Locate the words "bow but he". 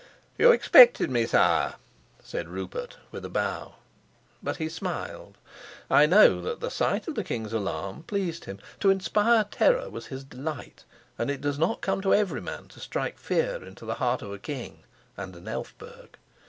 3.29-4.67